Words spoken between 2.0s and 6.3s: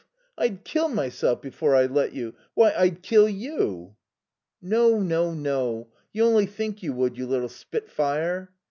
you.... Why, I'd kill you." "No. No. No. You